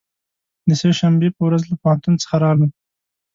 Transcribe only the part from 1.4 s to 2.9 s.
ورځ له پوهنتون څخه راغلم.